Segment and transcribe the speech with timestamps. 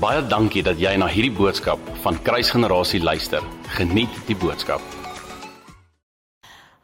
[0.00, 3.44] Baie dankie dat jy na hierdie boodskap van Kruisgenerasie luister.
[3.76, 4.80] Geniet die boodskap.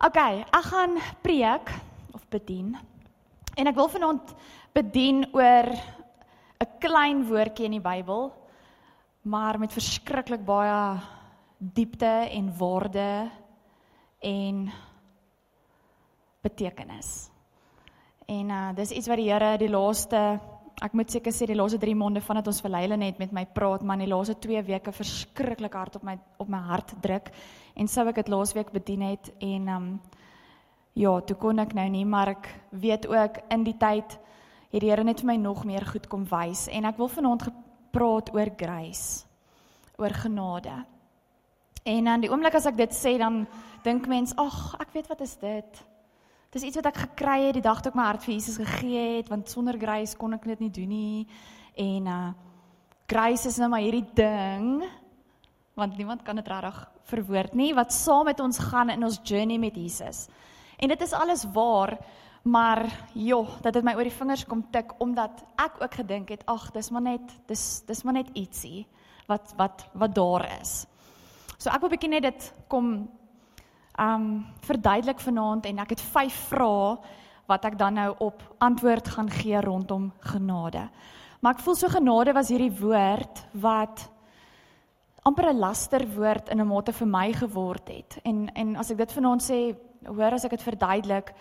[0.05, 1.71] OK, ek gaan preek
[2.13, 2.75] of bedien.
[3.57, 4.35] En ek wil vanaand
[4.77, 5.65] bedien oor
[6.61, 8.29] 'n klein woordjie in die Bybel,
[9.25, 11.01] maar met verskriklik baie
[11.57, 13.31] diepte en waarde
[14.21, 14.73] en
[16.43, 17.31] betekenis.
[18.29, 20.39] En uh dis iets wat die Here die laaste
[20.85, 23.47] ek moet seker sê die laaste 3 maande vandat ons vir Leila net met my
[23.49, 27.31] praat, man, die laaste 2 weke verskriklik hard op my op my hart druk.
[27.77, 29.89] En sou ek dit laasweek bedien het en um
[30.97, 34.17] ja, toe kon ek nou nie, maar ek weet ook in die tyd
[34.73, 37.49] het die Here net vir my nog meer goed kom wys en ek wil vanaand
[37.49, 39.25] gepraat oor grace,
[39.97, 40.75] oor genade.
[41.87, 43.45] En dan die oomblik as ek dit sê dan
[43.85, 45.85] dink mens, ag, ek weet wat is dit?
[46.55, 49.17] Dis iets wat ek gekry het die dag toe ek my hart vir Jesus gegee
[49.19, 51.27] het, want sonder grace kon ek dit nie doen nie.
[51.77, 52.27] En uh
[53.07, 54.83] grace is nou maar hierdie ding
[55.79, 59.61] want niemand kan dit regtig verwoord nie wat saam met ons gaan in ons journey
[59.63, 60.25] met Jesus.
[60.83, 61.95] En dit is alles waar,
[62.43, 62.83] maar
[63.15, 66.71] joh, dat dit my oor die vingers kom tik omdat ek ook gedink het, ag,
[66.75, 68.87] dis maar net dis dis maar net ietsie
[69.31, 70.87] wat wat wat daar is.
[71.59, 73.09] So ek wil bietjie net dit kom
[73.99, 76.97] um verduidelik vanaand en ek het 5 vrae
[77.47, 80.89] wat ek dan nou op antwoord gaan gee rondom genade.
[81.41, 84.09] Maar ek voel so genade was hierdie woord wat
[85.23, 88.19] amper 'n lasterwoord in 'n mate vir my geword het.
[88.25, 91.35] En en as ek dit vanaand sê, hoor as ek dit verduidelik,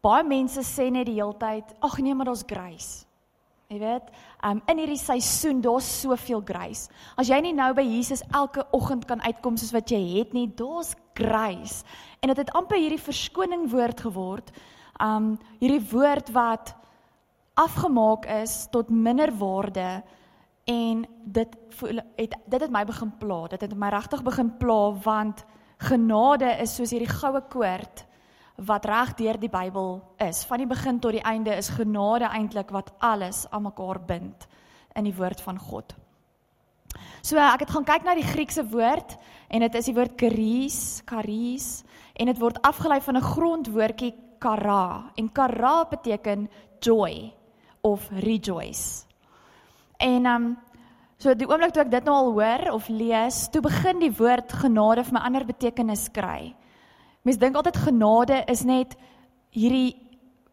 [0.00, 3.06] baie mense sê net die heeltyd, ag nee, maar daar's grace.
[3.68, 4.10] Jy weet,
[4.46, 6.90] um, in hierdie seisoen daar's soveel grace.
[7.18, 10.46] As jy nie nou by Jesus elke oggend kan uitkom soos wat jy het nie,
[10.54, 11.82] daar's grace.
[12.20, 14.52] En dit het, het amper hierdie verskoning woord geword.
[15.02, 16.74] Um hierdie woord wat
[17.56, 20.02] afgemaak is tot minder waarde
[20.66, 23.46] en dit voel het dit het my begin pla.
[23.52, 25.44] Dit het my regtig begin pla want
[25.78, 28.06] genade is soos hierdie goue koord
[28.56, 30.44] wat reg deur die Bybel is.
[30.48, 34.46] Van die begin tot die einde is genade eintlik wat alles aan mekaar bind
[34.96, 35.94] in die woord van God.
[37.22, 39.16] So ek het gaan kyk na die Griekse woord
[39.48, 41.84] en dit is die woord charis, charis
[42.16, 46.48] en dit word afgelei van 'n grondwoordjie kara en kara beteken
[46.80, 47.32] joy
[47.82, 49.04] of rejoice.
[49.98, 50.56] En um
[51.18, 54.52] so die oomblik toe ek dit nou al hoor of lees, toe begin die woord
[54.52, 56.54] genade vir my ander betekenis kry.
[57.26, 58.94] Mens dink altyd genade is net
[59.50, 59.96] hierdie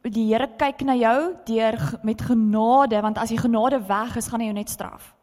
[0.04, 1.18] die Here kyk na jou
[1.48, 5.14] deur met genade want as die genade weg is, gaan hy jou net straf.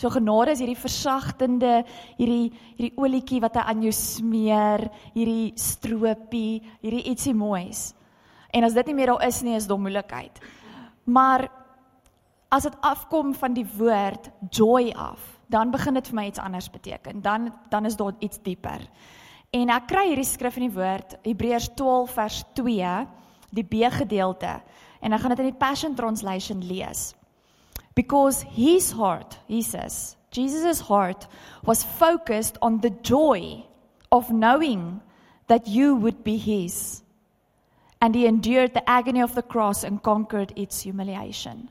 [0.00, 1.82] So genade is hierdie versagtende,
[2.16, 7.90] hierdie hierdie olietjie wat hy aan jou smeer, hierdie stroopie, hierdie ietsie moois.
[8.54, 10.38] En as dit nie meer daar is nie, is dit moeilikheid.
[11.04, 11.48] Maar
[12.52, 15.20] as dit afkom van die woord joy af,
[15.52, 17.20] dan begin dit vir my iets anders beteken.
[17.26, 18.86] Dan dan is daar iets dieper.
[19.52, 22.92] En ek kry hierdie skrif in die woord Hebreërs 12 vers 2,
[23.52, 24.54] die B gedeelte.
[25.04, 27.10] En ek gaan dit in die Passion Translation lees.
[27.94, 31.28] Because his heart, Jesus' heart
[31.66, 33.66] was focused on the joy
[34.10, 35.02] of knowing
[35.48, 37.02] that you would be his.
[38.00, 41.68] And he endured the agony of the cross and conquered its humiliation.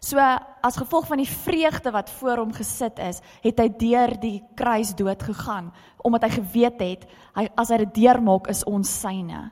[0.00, 0.16] So
[0.64, 4.94] as gevolg van die vreugde wat voor hom gesit is, het hy deur die kruis
[4.96, 5.68] dood gegaan
[6.00, 7.02] omdat hy geweet het
[7.36, 9.50] hy as hy dit deurmaak is ons syne.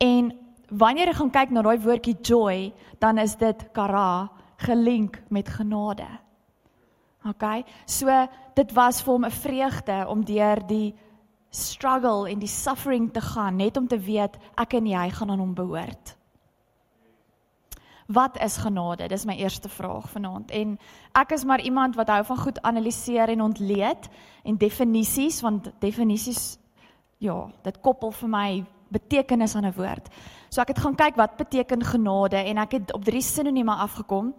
[0.00, 0.32] En
[0.72, 4.30] wanneer jy gaan kyk na daai woordjie joy, dan is dit kara
[4.64, 6.08] gelink met genade.
[7.28, 7.44] OK?
[7.84, 8.08] So
[8.56, 10.94] dit was vir hom 'n vreugde om deur die
[11.50, 15.38] struggle en die suffering te gaan net om te weet ek en jy gaan aan
[15.38, 16.15] hom behoort.
[18.06, 19.08] Wat is genade?
[19.08, 20.50] Dis my eerste vraag vanaand.
[20.50, 20.78] En
[21.12, 24.08] ek is maar iemand wat hou van goed analiseer en ontleed
[24.44, 26.58] en definisies want definisies
[27.18, 30.08] ja, dit koppel vir my betekenis aan 'n woord.
[30.48, 34.34] So ek het gaan kyk wat beteken genade en ek het op drie sinonieme afgekom.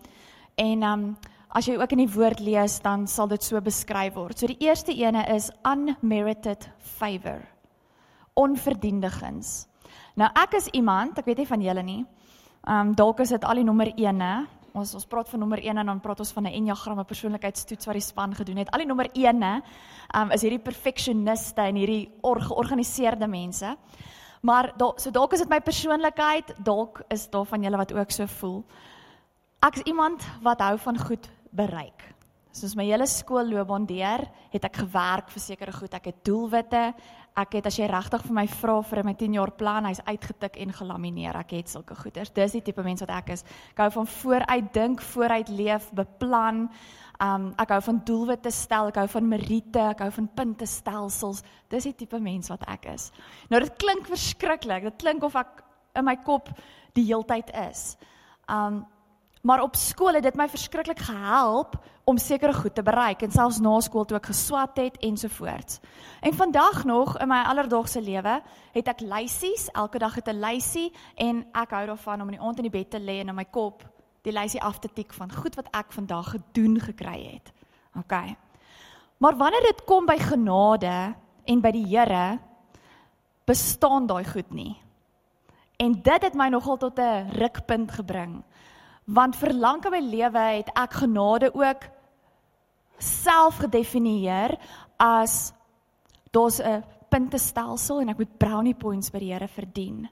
[0.56, 1.18] En ehm um,
[1.50, 4.40] as jy ook in die woord lees, dan sal dit so beskryf word.
[4.40, 7.42] So die eerste ene is unmerited favor.
[8.34, 9.68] Onverdiende guns.
[10.16, 12.06] Nou ek is iemand, ek weet nie van julle nie.
[12.68, 14.38] Ehm um, dalk is dit al die nommer 1, hè.
[14.76, 17.86] Ons ons praat van nommer 1 en dan praat ons van 'n enneagram, 'n persoonlikheidstoets
[17.86, 18.70] wat die span gedoen het.
[18.72, 19.60] Al die nommer 1, hè,
[20.20, 23.78] um, is hierdie perfeksioniste en hierdie georganiseerde mense.
[24.42, 28.12] Maar dalk so dalk is dit my persoonlikheid, dalk is daar van julle wat ook
[28.12, 28.66] so voel.
[29.60, 32.17] Ek is iemand wat hou van goed bereik.
[32.58, 35.94] Soos my hele skoolloopbaan deur, het ek gewerk vir sekere goed.
[35.94, 36.88] Ek het doelwitte.
[37.38, 40.58] Ek het as jy regtig vir my vra vir my 10 jaar plan, hy's uitgetik
[40.64, 41.38] en gelamineer.
[41.38, 42.34] Ek het sulke goeders.
[42.34, 43.46] Dis die tipe mens wat ek is.
[43.76, 46.66] Ek hou van vooruit dink, vooruit leef, beplan.
[47.22, 51.44] Um ek hou van doelwitte stel, ek hou van meriete, ek hou van puntestelsels.
[51.70, 53.12] Dis die tipe mens wat ek is.
[53.54, 54.90] Nou dit klink verskriklik.
[54.90, 55.62] Dit klink of ek
[55.98, 56.50] in my kop
[56.98, 57.92] die heeltyd is.
[58.50, 58.86] Um
[59.48, 63.62] maar op skool het dit my verskriklik gehelp om sekere goed te bereik en selfs
[63.64, 65.80] na skool toe ek geswat het ensovoorts.
[66.20, 68.42] En vandag nog in my alledaagse lewe
[68.76, 72.44] het ek lysies, elke dag het 'n lysie en ek hou daarvan om in die
[72.44, 73.84] aand in die bed te lê en in my kop
[74.22, 77.52] die lysie af te tik van goed wat ek vandag gedoen gekry het.
[77.96, 78.36] OK.
[79.18, 81.16] Maar wanneer dit kom by genade
[81.46, 82.40] en by die Here
[83.46, 84.76] bestaan daai goed nie.
[85.78, 88.44] En dit het my nogal tot 'n rukpunt gebring.
[89.08, 91.88] Want vir lank in my lewe het ek genade ook
[93.00, 94.58] self gedefinieer
[95.00, 95.54] as
[96.32, 100.10] daar's 'n puntestelsel en ek moet brownie points by die Here verdien.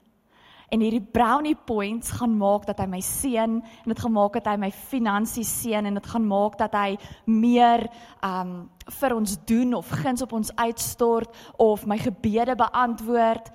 [0.68, 4.46] En hierdie brownie points gaan maak dat hy my seën en dit gaan maak dat
[4.46, 6.96] hy my finansies seën en dit gaan maak dat hy
[7.26, 7.86] meer
[8.24, 8.70] um
[9.00, 13.50] vir ons doen of guns op ons uitstort of my gebede beantwoord.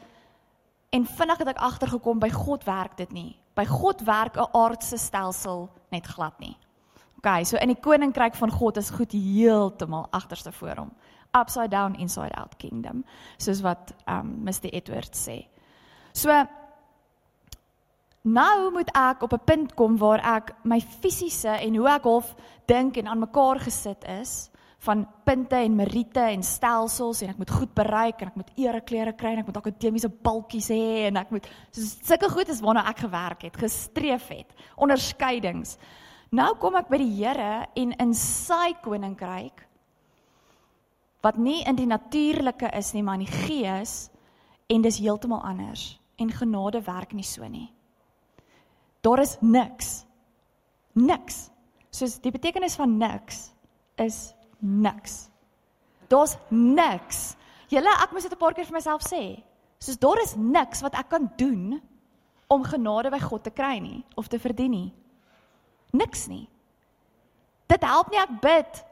[0.91, 3.39] En vinnig het ek agtergekom by God werk dit nie.
[3.55, 6.57] By God werk 'n aardse stelsel net glad nie.
[7.17, 10.91] OK, so in die koninkryk van God is goed heeltemal agterste voor hom.
[11.31, 13.05] Upside down inside out kingdom,
[13.37, 15.47] soos wat um Mr Edwards sê.
[16.11, 16.45] So
[18.21, 22.35] nou moet ek op 'n punt kom waar ek my fisiese en hoe ek half
[22.65, 24.50] dink en aan mekaar gesit is
[24.81, 29.13] van punte en meriete en stelsels en ek moet goed bereik en ek moet ereklere
[29.17, 32.87] kry en ek moet akademiese balkies hê en ek moet soos sulke goed is waarna
[32.89, 35.75] ek gewerk het, gestreef het, onderskeidings.
[36.33, 39.67] Nou kom ek by die Here en in sy koninkryk
[41.21, 44.09] wat nie in die natuurlike is nie, maar in die gees
[44.71, 47.67] en dis heeltemal anders en genade werk nie so nie.
[49.05, 50.07] Daar is niks.
[50.97, 51.49] Niks.
[51.93, 53.51] Soos die betekenis van niks
[54.01, 54.31] is
[54.61, 55.29] niks.
[56.07, 57.35] Daar's niks.
[57.71, 59.43] Julle ek moet dit 'n paar keer vir myself sê.
[59.79, 61.81] Soos daar is niks wat ek kan doen
[62.47, 64.93] om genade by God te kry nie of te verdien nie.
[65.91, 66.49] Niks nie.
[67.67, 68.85] Dit help nie ek bid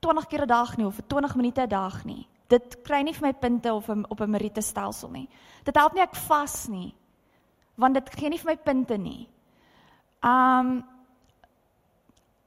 [0.00, 2.26] 20 keer 'n dag nie of vir 20 minute 'n dag nie.
[2.48, 5.28] Dit kry nie vir my punte of op 'n meriete stelsel nie.
[5.64, 6.94] Dit help nie ek vas nie.
[7.76, 9.28] Want dit gee nie vir my punte nie.
[10.22, 10.84] Um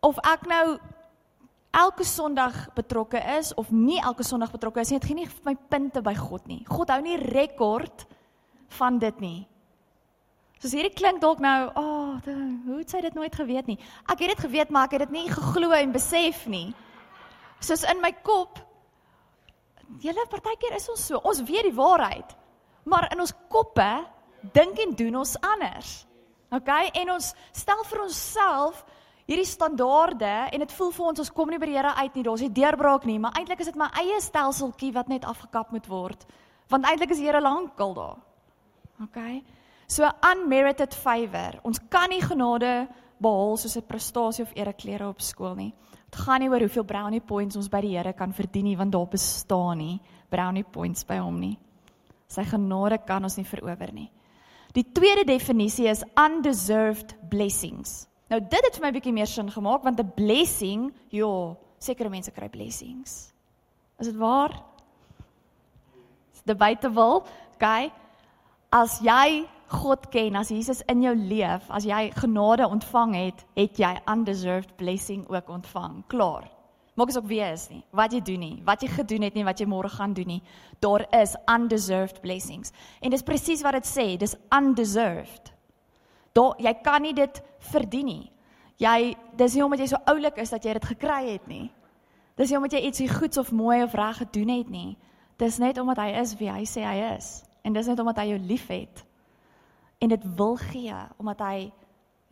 [0.01, 0.79] of ek nou
[1.75, 5.55] elke Sondag betrokke is of nie elke Sondag betrokke is nie, dit gee nie my
[5.69, 6.61] punte by God nie.
[6.69, 8.05] God hou nie rekord
[8.79, 9.41] van dit nie.
[10.61, 13.77] Soos hierdie klink dalk nou, "Ag, oh, hoe het sy dit nooit geweet nie?"
[14.09, 16.73] Ek het dit geweet, maar ek het dit nie geglo en besef nie.
[17.59, 18.59] Soos in my kop.
[19.99, 21.19] Julle partykeer is ons so.
[21.23, 22.35] Ons weet die waarheid.
[22.85, 24.05] Maar in ons koppe
[24.53, 26.05] dink en doen ons anders.
[26.51, 26.69] OK?
[26.93, 28.85] En ons stel vir onsself
[29.25, 32.23] hierdie standaarde en dit voel vir ons ons kom nie by die Here uit nie.
[32.23, 35.87] Daar's nie deurbraak nie, maar eintlik is dit my eie stelseltjie wat net afgekap moet
[35.89, 36.25] word.
[36.69, 38.21] Want eintlik is die Here lankal daar.
[39.03, 39.19] OK?
[39.87, 41.59] So unmerited favor.
[41.63, 42.87] Ons kan nie genade
[43.21, 45.73] behaal soos 'n prestasie of ereklere op skool nie.
[46.11, 48.91] Dit gaan nie oor hoeveel brownie points ons by die Here kan verdien nie, want
[48.91, 49.99] daar bestaan nie
[50.29, 51.57] brownie points by hom nie.
[52.27, 54.11] Sy genade kan ons nie verower nie.
[54.73, 58.07] Die tweede definisie is undeserved blessings.
[58.27, 62.31] Nou dit het vir my bietjie meer sin gemaak want 'n blessing, ja, sekere mense
[62.31, 63.33] kry blessings.
[63.99, 64.63] Is dit waar?
[66.45, 67.23] Debatable,
[67.55, 67.91] okay?
[68.69, 73.79] As jy God ken, as Jesus in jou leef, as jy genade ontvang het, het
[73.81, 76.03] jy undeserved blessing ook ontvang.
[76.07, 76.45] Klaar.
[76.95, 77.81] Maak asook wie is nie.
[77.91, 80.41] Wat jy doen nie, wat jy gedoen het nie, wat jy môre gaan doen nie.
[80.79, 82.71] Daar is undeserved blessings.
[83.01, 85.51] En dis presies wat dit sê, dis undeserved.
[86.35, 88.31] Daar jy kan nie dit verdien nie.
[88.81, 91.69] Jy dis nie omdat jy so oulik is dat jy dit gekry het nie.
[92.35, 94.97] Dis nie omdat jy ietsie goeds of mooi of reg gedoen het nie.
[95.39, 97.45] Dis net omdat hy is wie hy sê hy is.
[97.63, 99.05] En dis net omdat hy jou liefhet
[100.03, 101.57] en dit wil gee omdat hy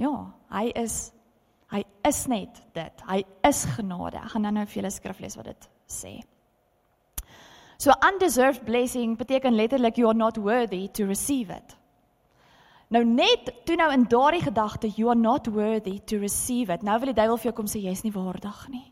[0.02, 0.14] ja,
[0.52, 0.98] hy is
[1.74, 3.06] hy is net dit.
[3.08, 4.20] Hy is genade.
[4.20, 6.12] Ek gaan nou-nou vir julle skrif lees wat dit sê.
[7.82, 11.74] So undeserved blessing beteken letterlik you are not worthy to receive it.
[12.92, 16.84] Nou net toe nou in daardie gedagte you are not worthy to receive it.
[16.84, 18.86] Nou wil die duiwel vir jou kom sê jy's nie waardig nie.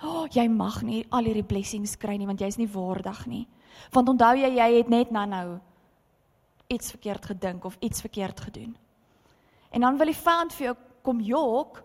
[0.00, 3.46] O, oh, jy mag nie al hierdie blessings kry nie want jy's nie waardig nie.
[3.94, 5.58] Want onthou jy jy het net nou nou
[6.70, 8.76] iets verkeerd gedink of iets verkeerd gedoen.
[9.70, 11.82] En dan wil die vyand vir jou kom jok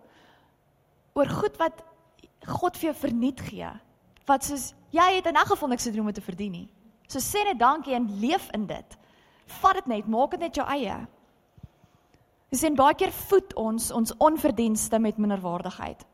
[1.16, 1.82] oor goed wat
[2.46, 3.70] God vir jou verniet gee.
[4.30, 6.68] Wat soos jy het in elk geval niks te doen om te verdien nie.
[7.10, 8.98] So sê net dankie en leef in dit.
[9.62, 10.96] Vat dit net, maak dit net jou eie.
[12.56, 16.06] Ons sien baie keer voed ons ons onverdienste met minderwaardigheid.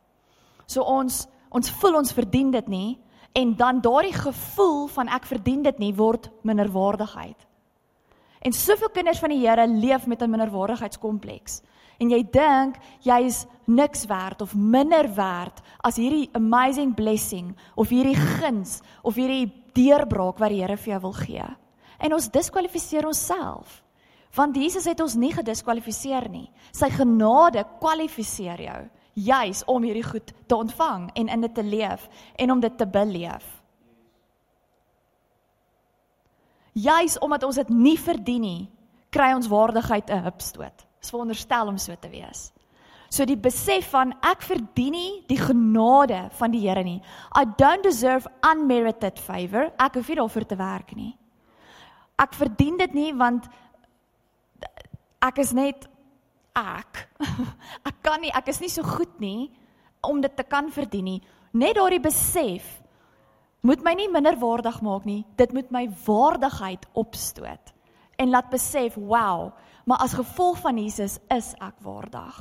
[0.65, 2.95] So ons ons voel ons verdien dit nie
[3.37, 7.37] en dan daardie gevoel van ek verdien dit nie word minderwaardigheid.
[8.41, 11.61] En soveel kinders van die Here leef met 'n minderwaardigheidskompleks.
[11.99, 17.89] En jy dink jy is niks werd of minder werd as hierdie amazing blessing of
[17.89, 21.45] hierdie guns of hierdie deurbraak wat die Here vir jou wil gee.
[21.99, 23.80] En ons diskwalifiseer onsself.
[24.35, 26.51] Want Jesus het ons nie gediskwalifiseer nie.
[26.71, 28.81] Sy genade kwalifiseer jou
[29.13, 32.87] juis om hierdie goed te ontvang en in dit te leef en om dit te
[32.87, 33.43] beleef.
[36.73, 38.69] Juis omdat ons dit nie verdien nie,
[39.11, 40.87] kry ons waardigheid 'n hupstoot.
[41.01, 42.51] Dis veronderstel om so te wees.
[43.09, 47.01] So die besef van ek verdien nie die genade van die Here nie.
[47.35, 49.71] I don't deserve unmerited favor.
[49.77, 51.17] Ek hoef nie daarvoor te werk nie.
[52.17, 53.49] Ek verdien dit nie want
[55.21, 55.87] ek is net
[56.57, 57.05] ek.
[57.87, 59.47] Ek kan nie, ek is nie so goed nie
[60.03, 61.21] om dit te kan verdien nie.
[61.55, 62.65] Net daardie besef
[63.63, 65.21] moet my nie minderwaardig maak nie.
[65.39, 67.71] Dit moet my waardigheid opstoot
[68.21, 69.53] en laat besef, wow,
[69.87, 72.37] maar as gevolg van Jesus is ek waardig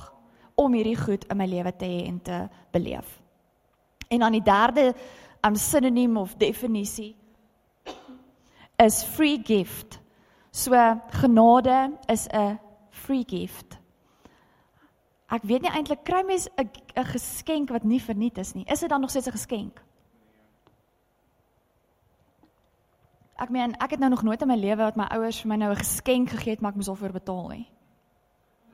[0.60, 2.42] om hierdie goed in my lewe te hê en te
[2.74, 3.14] beleef.
[4.10, 4.90] En dan die derde
[5.46, 7.14] um sinoniem of definisie
[8.76, 10.00] is free gift.
[10.50, 10.73] So
[11.11, 12.59] genade is 'n
[12.90, 13.78] free gift.
[15.30, 18.64] Ek weet nie eintlik kry mens 'n 'n geskenk wat nie verniet is nie.
[18.66, 19.83] Is dit dan nog steeds 'n geskenk?
[23.37, 25.57] Ek meen, ek het nou nog nooit in my lewe wat my ouers vir my
[25.57, 27.69] nou 'n geskenk gegee het, maar ek moes daarvoor betaal nie.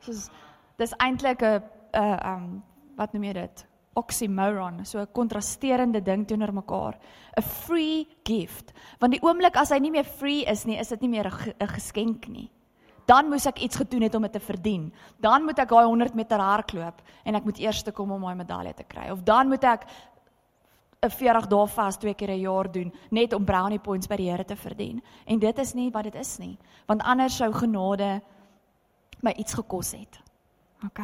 [0.00, 0.30] Soos
[0.76, 2.64] dis eintlik 'n 'n um
[2.97, 3.66] wat noem jy dit?
[3.96, 6.98] Oxymoron, so 'n kontrasterende ding teenoor mekaar.
[7.36, 8.72] 'n Free gift.
[8.98, 11.68] Want die oomblik as hy nie meer free is nie, is dit nie meer 'n
[11.68, 12.50] geskenk nie
[13.06, 14.90] dan moes ek iets gedoen het om dit te verdien.
[15.22, 18.34] Dan moet ek daai 100 meter hardloop en ek moet eers te kom om my
[18.34, 19.08] medalje te kry.
[19.14, 19.86] Of dan moet ek
[21.02, 24.30] 'n 40 dae vas twee keer 'n jaar doen net om brownie points by die
[24.30, 25.02] Here te verdien.
[25.26, 28.22] En dit is nie wat dit is nie, want anders sou genade
[29.22, 30.20] my iets gekos het.
[30.84, 31.00] OK.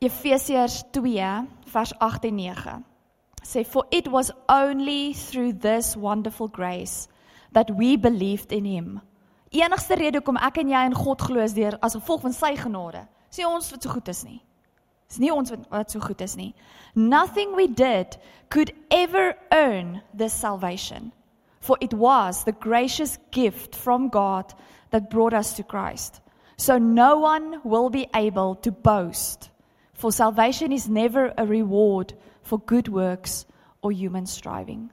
[0.00, 2.76] Efesiërs 2 vers 8 en 9
[3.46, 7.08] sê for it was only through this wonderful grace
[7.52, 9.00] that we believed in him
[9.62, 12.52] enigste rede hoekom ek en jy in God glo is deur as gevolg van sy
[12.58, 13.04] genade.
[13.32, 14.40] Sê ons wat so goed is nie.
[15.06, 16.52] Dis nie ons wat, wat so goed is nie.
[16.94, 18.18] Nothing we did
[18.50, 21.12] could ever earn this salvation.
[21.60, 24.54] For it was the gracious gift from God
[24.90, 26.20] that brought us to Christ.
[26.56, 29.50] So no one will be able to boast.
[29.96, 33.46] For salvation is never a reward for good works
[33.80, 34.90] or human striving.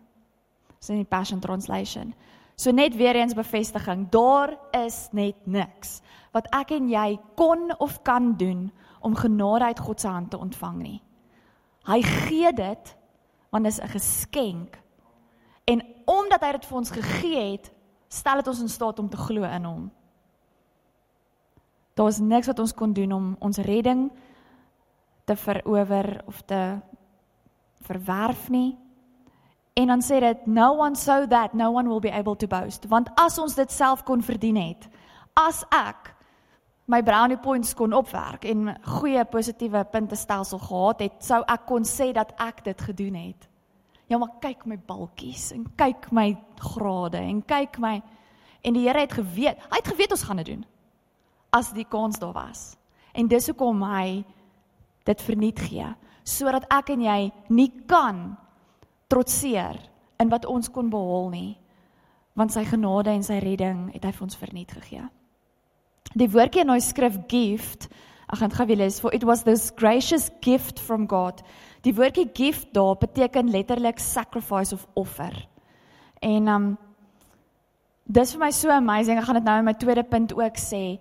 [0.79, 2.13] Dis in die Passion Translation.
[2.55, 6.01] So net weer eens bevestiging, daar is net niks
[6.33, 8.71] wat ek en jy kon of kan doen
[9.05, 11.01] om genade uit God se hand te ontvang nie.
[11.85, 12.95] Hy gee dit
[13.53, 14.79] want dit is 'n geskenk.
[15.65, 17.71] En omdat hy dit vir ons gegee het,
[18.07, 19.91] stel dit ons in staat om te glo in hom.
[21.93, 24.11] Daar is niks wat ons kon doen om ons redding
[25.25, 26.79] te verower of te
[27.83, 28.77] verwerf nie.
[29.73, 32.85] En dan sê dit no one so that no one will be able to boast.
[32.87, 34.89] Want as ons dit self kon verdien het,
[35.33, 36.11] as ek
[36.85, 42.11] my brownie points kon opwerk en goeie positiewe puntestelsel gehad het, sou ek kon sê
[42.13, 43.47] dat ek dit gedoen het.
[44.11, 47.95] Ja, maar kyk my balkies en kyk my grade en kyk my
[48.63, 50.61] en die Here het geweet, hy het geweet ons gaan dit doen.
[51.51, 52.75] As die kans daar was.
[53.13, 54.23] En dis hoekom hy
[55.09, 55.89] dit verniet gee
[56.23, 57.19] sodat ek en jy
[57.51, 58.37] nie kan
[59.11, 59.75] trotseer
[60.23, 61.51] in wat ons kon behaal nie
[62.39, 65.03] want sy genade en sy redding het hy vir ons verniet gegee.
[66.17, 67.87] Die woordjie in daai skrif gift,
[68.25, 71.43] ek gaan dit gou weer lees, for it was this gracious gift from God.
[71.85, 75.33] Die woordjie gift daar beteken letterlik sacrifice of offer.
[76.21, 76.67] En um
[78.03, 79.19] dis vir my so amazing.
[79.19, 80.97] Ek gaan dit nou in my tweede punt ook sê.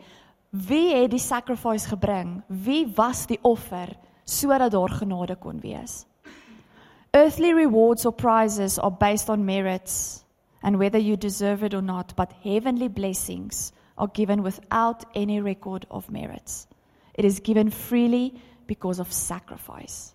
[0.52, 2.42] Wie het die sacrifice gebring?
[2.46, 3.88] Wie was die offer
[4.28, 6.04] sodat daar genade kon wees?
[7.10, 10.24] Earthly rewards or prizes are based on merits
[10.60, 15.86] and whether you deserve it or not, but heavenly blessings are given without any record
[15.88, 16.66] of merits.
[17.14, 18.34] It is given freely
[18.66, 20.12] because of sacrifice.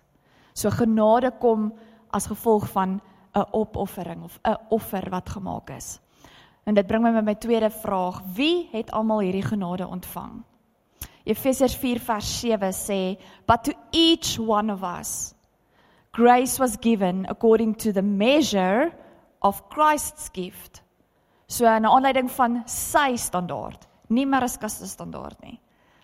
[0.54, 1.72] So genade kom
[2.10, 3.00] as gevolg van
[3.34, 5.98] 'n opoffering of 'n offer wat gemaak is.
[6.68, 10.42] En dit bring my by my tweede vraag: Wie het almal hierdie genade ontvang?
[11.24, 15.34] Efesiërs 4 vers 7 sê, "But to each one of us
[16.18, 18.92] Grace was given according to the measure
[19.40, 20.82] of Christ's gift.
[21.46, 25.60] So 'n aanleiding van sy standaard, nie Mariska se standaard nie.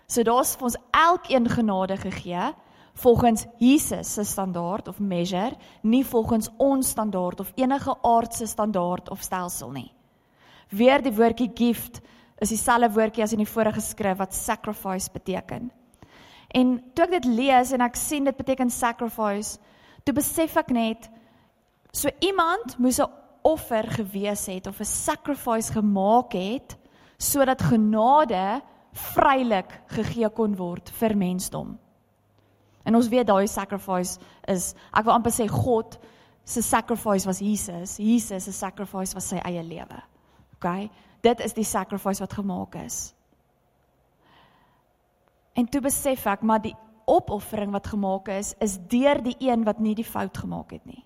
[0.07, 2.53] So daar's vir ons elkeen genade gegee
[2.93, 9.21] volgens Jesus se standaard of measure, nie volgens ons standaard of enige aardse standaard of
[9.21, 9.94] stelsel nie.
[10.69, 12.01] Weer die woordjie gift
[12.41, 15.71] is dieselfde woordjie as in die vorige skrif wat sacrifice beteken.
[16.55, 19.59] En toe ek dit lees en ek sien dit beteken sacrifice,
[20.03, 21.09] toe besef ek net
[21.95, 23.11] so iemand moes 'n
[23.45, 26.77] offer gewees het of 'n sacrifice gemaak het
[27.17, 31.77] sodat genade vrylik gegee kon word vir mensdom.
[32.83, 35.97] En ons weet daai sacrifice is ek wil amper sê God
[36.43, 37.97] se sacrifice was Jesus.
[37.97, 40.01] Jesus se sacrifice was sy eie lewe.
[40.65, 40.89] OK?
[41.21, 43.13] Dit is die sacrifice wat gemaak is.
[45.53, 49.79] En toe besef ek maar die opoffering wat gemaak is is deur die een wat
[49.79, 51.03] nie die fout gemaak het nie.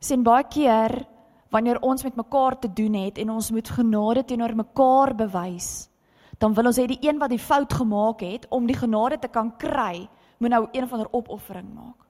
[0.00, 1.02] Sien baie keer
[1.50, 5.90] wanneer ons met mekaar te doen het en ons moet genade teenoor mekaar bewys,
[6.38, 9.28] dan wil ons hê die een wat die fout gemaak het om die genade te
[9.28, 10.06] kan kry,
[10.38, 12.06] moet nou een van 'n opoffering maak.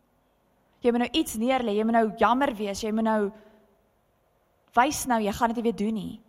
[0.80, 3.32] Jy moet nou iets neerlê, jy moet nou jammer wees, jy moet nou
[4.77, 6.21] wys nou jy gaan dit nie weer doen nie.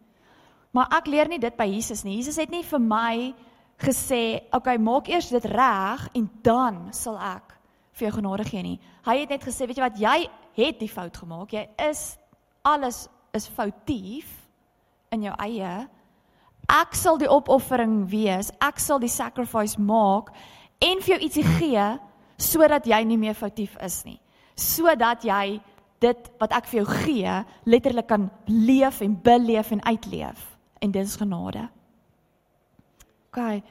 [0.72, 2.16] Maar ek leer nie dit by Jesus nie.
[2.16, 3.34] Jesus het nie vir my
[3.78, 7.58] gesê, "Oké, okay, maak eers dit reg en dan sal ek
[7.94, 10.90] vir jou genade gee nie." Hy het net gesê, "Weet jy wat, jy het die
[10.90, 11.54] fout gemaak.
[11.54, 12.18] Jy is
[12.68, 14.30] alles is foutief
[15.12, 15.88] in jou eie.
[16.72, 18.52] Ek sal die opoffering wees.
[18.64, 20.32] Ek sal die sacrifice maak
[20.82, 21.88] en vir jou ietsie gee
[22.42, 24.20] sodat jy nie meer foutief is nie.
[24.56, 25.60] Sodat jy
[26.01, 27.36] dit wat ek vir jou gee
[27.70, 31.67] letterlik kan leef en beleef en uitleef en dit is genade.
[33.29, 33.62] OK.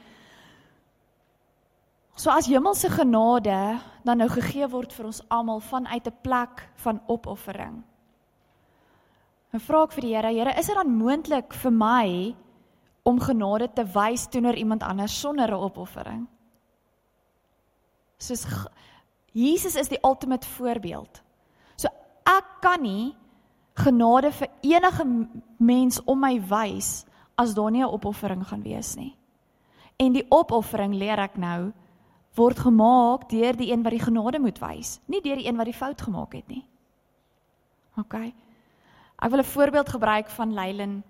[2.15, 7.01] So as hemelse genade dan nou gegee word vir ons almal vanuit 'n plek van
[7.07, 7.83] opoffering.
[9.51, 12.35] En vra ek vir die Here, Here, is dit dan moontlik vir my
[13.03, 16.27] om genade te wys teenoor iemand anders sonder 'n opoffering?
[18.17, 18.45] Soos
[19.33, 21.21] Jesus is die ultimate voorbeeld.
[22.25, 23.15] Ek kan nie
[23.73, 25.05] genade vir enige
[25.57, 27.05] mens om my wys
[27.37, 29.17] as daar nie 'n opoffering gaan wees nie.
[29.97, 31.71] En die opoffering leer ek nou
[32.35, 35.65] word gemaak deur die een wat die genade moet wys, nie deur die een wat
[35.65, 36.65] die fout gemaak het nie.
[37.97, 38.13] OK.
[39.19, 41.03] Ek wil 'n voorbeeld gebruik van Leilin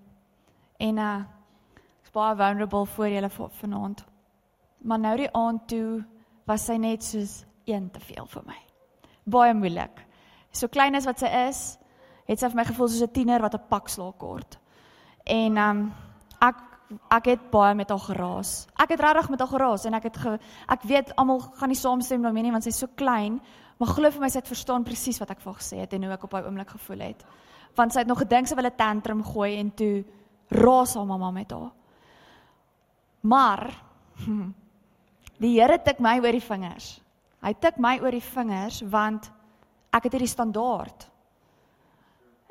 [0.78, 1.22] en uh
[2.02, 4.06] ek's baie vulnerable voor julle vanaand.
[4.78, 6.06] Maar nou die aand toe
[6.46, 8.58] was sy net soos een te veel vir my.
[9.24, 10.06] Baie moeilik.
[10.52, 11.80] So klein as wat sy is,
[12.28, 14.60] het sy vir my gevoel soos 'n tiener wat 'n pak slaag kort.
[15.26, 15.94] En um
[16.42, 16.56] ek
[17.10, 18.68] ek het baie met haar geraas.
[18.76, 21.78] Ek het regtig met haar geraas en ek het ge, ek weet almal gaan nie
[21.78, 23.40] saamstem daarmee nie want sy's so klein,
[23.80, 26.04] maar glo vir my sy het verstaan presies wat ek vir haar gesê het en
[26.04, 27.26] hoe ek op daai oomblik gevoel het.
[27.76, 30.04] Want sy het nog gedink sy wil 'n tantrum gooi en toe
[30.50, 31.72] raas haar mamma met haar.
[33.22, 33.74] Maar
[35.42, 37.02] die Here tik my oor die vingers.
[37.42, 39.32] Hy tik my oor die vingers want
[39.92, 41.10] ek het hierdie standaard.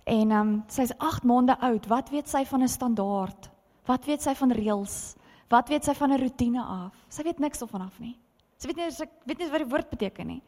[0.04, 1.86] En ehm um, sy's 8 maande oud.
[1.86, 3.50] Wat weet sy van 'n standaard?
[3.86, 5.16] Wat weet sy van reëls?
[5.48, 6.94] Wat weet sy van 'n rotine af?
[7.08, 8.18] Sy weet niks daarvan af nie.
[8.56, 10.42] Sy weet nie sy weet nie wat die woord beteken nie.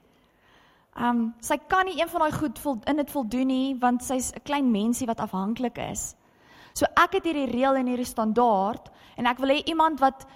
[0.96, 4.32] Um sy kan nie een van daai goed vol, in dit voldoen nie want sy's
[4.32, 6.14] 'n klein mensie wat afhanklik is.
[6.74, 10.26] So ek het hierdie reël en hierdie standaard en ek wil hê iemand wat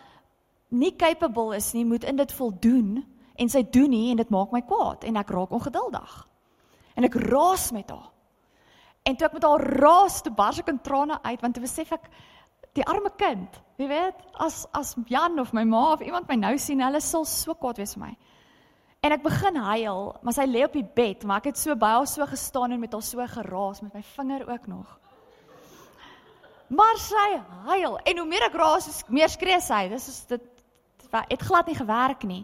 [0.71, 3.05] nie capable is nie moet in dit voldoen
[3.37, 6.27] en sy doen nie en dit maak my kwaad en ek raak ongeduldig.
[6.97, 8.09] En ek raas met haar.
[9.07, 11.93] En toe ek met haar raas, toe bars ek in trane uit want toe besef
[11.95, 12.09] ek
[12.77, 16.57] die arme kind, jy weet, as as Jan of my ma of iemand my nou
[16.61, 18.13] sien, hulle sal so kwaad wees vir my.
[19.07, 21.93] En ek begin huil, maar sy lê op die bed, maar ek het so by
[21.95, 24.97] haar so gestaan en met haar so geraas met my vinger ook nog.
[26.75, 27.29] Maar sy
[27.69, 29.87] huil en hoe meer ek raas, meer skree sy.
[29.93, 30.53] Dis is dit
[31.17, 32.43] het glad nie gewerk nie.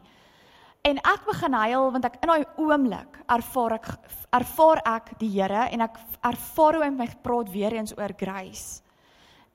[0.82, 3.88] En ek begin huil want ek in daai oomblik ervaar ek
[4.34, 8.82] ervaar ek die Here en ek ervaar hoe hy my praat weer eens oor grace.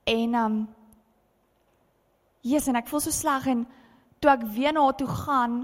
[0.08, 0.56] En um
[2.48, 3.66] Jesus en ek voel so sleg en
[4.24, 5.58] toe ek weer na haar toe gaan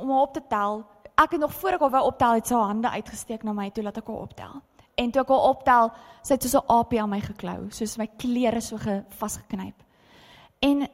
[0.00, 0.82] om haar op te tel,
[1.14, 3.84] ek het nog voor ek haar wou optel het sy hande uitgesteek na my toe
[3.86, 4.58] laat ek haar optel.
[4.98, 5.92] En toe ek haar optel,
[6.26, 9.78] sy het so 'n aapie aan my geklou, soos my klere so vasgeknyp.
[10.60, 10.88] En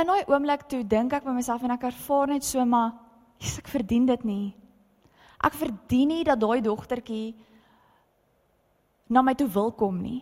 [0.00, 2.92] in daai oomblik toe dink ek by myself en ek ervaar net so maar
[3.40, 4.48] Jesus ek verdien dit nie.
[5.44, 7.34] Ek verdien nie dat daai dogtertjie
[9.08, 10.20] na my toe wil kom nie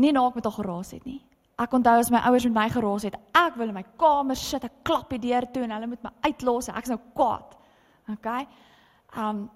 [0.00, 1.20] nie na ek met haar geraas het nie.
[1.60, 4.64] Ek onthou as my ouers met my geraas het, ek wil in my kamer sit,
[4.64, 7.56] ek klap die deur toe en hulle moet my uitlos en ek's nou kwaad.
[8.16, 8.46] Okay?
[9.16, 9.48] Um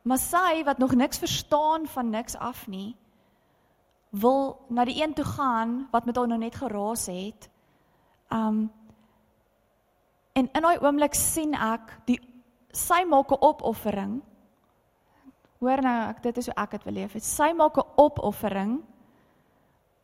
[0.00, 2.94] maar sy wat nog niks verstaan van niks af nie,
[4.16, 7.50] wil na die een toe gaan wat met haar nou net geraas het.
[8.30, 8.70] Um
[10.32, 12.20] en in daai oomblik sien ek die
[12.72, 14.22] sy maak 'n opoffering.
[15.58, 17.16] Hoor nou, ek dit is hoe ek dit wil leef.
[17.18, 18.82] Sy maak 'n opoffering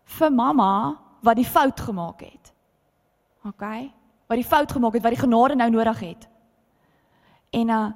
[0.05, 2.53] vir mamma wat die fout gemaak het.
[3.45, 3.65] OK?
[4.27, 6.29] Wat die fout gemaak het, wat die genade nou nodig het.
[7.51, 7.93] En uh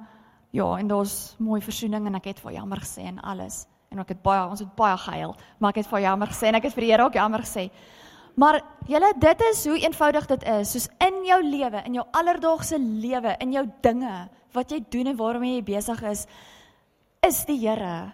[0.51, 3.67] ja, en daar's mooi versoening en ek het vir jammer gesê en alles.
[3.89, 6.55] En ek het baie ons het baie gehuil, maar ek het vir jammer gesê en
[6.55, 7.69] ek het vir die Here ook jammer gesê.
[8.39, 12.79] Maar julle dit is hoe eenvoudig dit is, soos in jou lewe, in jou alledaagse
[12.79, 16.25] lewe, in jou dinge wat jy doen en waarmee jy besig is,
[17.23, 18.13] is die Here.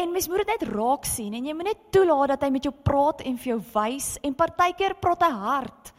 [0.00, 2.66] En mens moet dit net raak sien en jy moet net toelaat dat hy met
[2.66, 5.90] jou praat en vir jou wys en partykeer praat hy hard.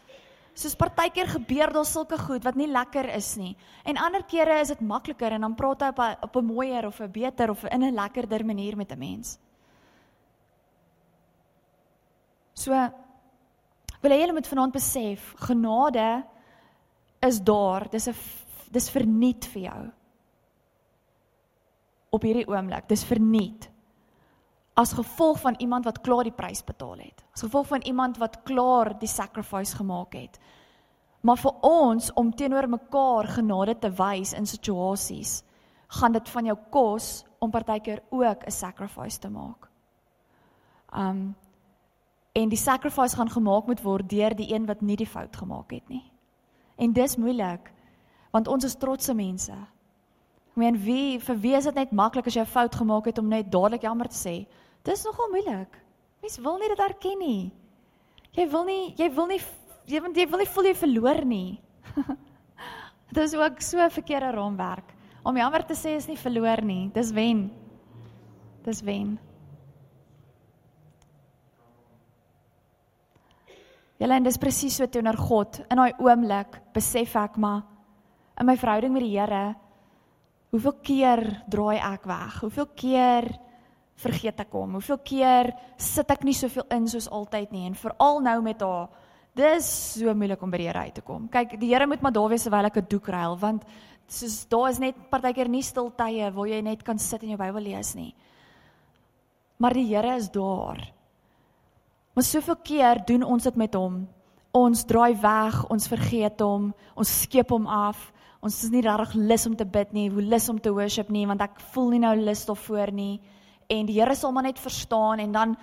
[0.58, 3.54] Soos partykeer gebeur daar sulke goed wat nie lekker is nie.
[3.88, 6.88] En ander kere is dit makliker en dan praat hy op 'n op 'n mooier
[6.88, 9.38] of 'n beter of in 'n lekkerder manier met 'n mens.
[12.54, 12.74] So
[14.02, 16.24] wil jy moet vanaand besef, genade
[17.22, 17.88] is daar.
[17.90, 18.16] Dis 'n
[18.72, 19.92] dis verniet vir jou.
[22.10, 23.70] Op hierdie oomblik, dis verniet.
[24.76, 27.24] As gevolg van iemand wat klaar die prys betaal het.
[27.34, 30.40] As gevolg van iemand wat klaar die sacrifice gemaak het.
[31.22, 35.44] Maar vir ons om teenoor mekaar genade te wys in situasies,
[35.88, 39.70] gaan dit van jou kos om partykeer ook 'n sacrifice te maak.
[40.94, 41.36] Um
[42.34, 45.72] en die sacrifice gaan gemaak moet word deur die een wat nie die fout gemaak
[45.72, 46.04] het nie.
[46.78, 47.72] En dis moeilik
[48.32, 49.52] want ons is trotse mense.
[50.52, 53.20] Ek meen wie vir wie is dit net maklik as jy 'n fout gemaak het
[53.20, 54.48] om net dadelik jammer te sê?
[54.84, 55.76] Dis nogal moeilik.
[56.22, 57.52] Mens wil nie dit erken nie.
[58.32, 59.42] Jy wil nie jy wil nie
[59.88, 61.60] jy wil, jy wil nie voel jy verloor nie.
[63.16, 64.96] dit is ook so 'n verkeerde raamwerk.
[65.24, 67.52] Om jammer te sê is nie verloor nie, dis wen.
[68.64, 69.20] Dis wen.
[74.02, 75.60] Julle en dis presies so teenoor God.
[75.70, 77.62] In daai oomblik besef ek maar
[78.42, 79.44] in my verhouding met die Here
[80.52, 82.40] hoeveel keer draai ek weg?
[82.42, 83.28] Hoeveel keer
[84.02, 84.80] vergeet ek hom?
[84.80, 88.90] Hoeveel keer sit ek nie soveel in soos altyd nie en veral nou met haar
[89.32, 91.30] Dis so moeilik om by die Here uit te kom.
[91.32, 93.64] Kyk, die Here moet maar daar wees terwyl ek 'n doek ruil want
[94.08, 97.38] soos daar is net partykeer nie stil tye waar jy net kan sit en jou
[97.38, 98.14] Bybel lees nie.
[99.58, 101.01] Maar die Here is daar.
[102.14, 104.02] Maar soveel keer doen ons dit met hom.
[104.52, 108.10] Ons draai weg, ons vergeet hom, ons skep hom af.
[108.42, 111.28] Ons is nie regtig lus om te bid nie, hoe lus om te worship nie,
[111.30, 113.22] want ek voel nie nou lus daarvoor nie.
[113.72, 115.54] En die Here sal maar net verstaan en dan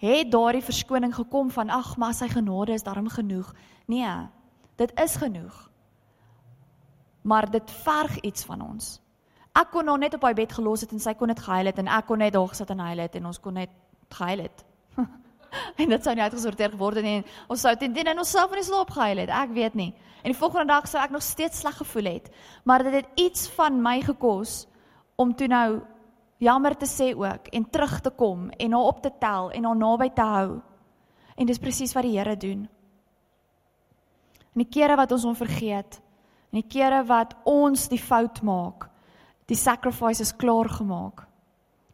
[0.00, 3.52] het daardie verskoning gekom van ag, maar sy genade is daarom genoeg.
[3.90, 4.14] Nee,
[4.80, 5.70] dit is genoeg.
[7.22, 8.96] Maar dit verg iets van ons.
[9.52, 11.78] Ek kon nou net op haar bed gelos het en sy kon dit gehuil het
[11.78, 13.70] en ek kon net daar gesit en huil het en ons kon net
[14.08, 14.64] gehuil het.
[15.80, 17.20] en dit sou nie uitgesorteer geword het nie.
[17.52, 19.32] Ons sou teen en ons self in die slaap gehuil het.
[19.42, 19.92] Ek weet nie.
[20.22, 22.28] En die volgende dag sou ek nog steeds sleg gevoel het.
[22.64, 24.66] Maar dit het iets van my gekos
[25.20, 25.80] om toe nou
[26.42, 29.76] jammer te sê ook en terug te kom en haar op te tel en haar
[29.78, 30.60] naby te hou.
[31.36, 32.68] En dis presies wat die Here doen.
[34.52, 35.96] En die kere wat ons hom vergeet,
[36.52, 38.90] en die kere wat ons die fout maak,
[39.48, 41.24] die sacrifice is klaar gemaak.